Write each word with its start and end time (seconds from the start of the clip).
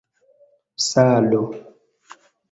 salo 0.89 1.41